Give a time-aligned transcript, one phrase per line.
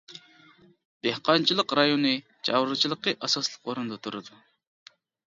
[1.07, 2.13] دېھقانچىلىق رايونى
[2.49, 4.41] چارۋىچىلىقى ئاساسلىق ئورۇندا تۇرىدۇ.